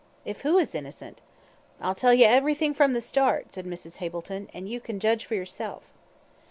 "If 0.25 0.41
who 0.41 0.57
is 0.57 0.73
innocent?" 0.73 1.21
"I'll 1.79 1.93
tell 1.93 2.11
you 2.11 2.25
everythin' 2.25 2.73
from 2.73 2.93
the 2.93 3.01
start," 3.01 3.53
said 3.53 3.67
Mrs. 3.67 3.97
Hableton, 3.97 4.49
"an' 4.51 4.65
you 4.65 4.79
can 4.81 4.99
judge 4.99 5.25
for 5.25 5.35
yourself." 5.35 5.83